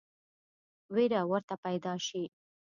[0.95, 2.23] وېره ورته پیدا شي.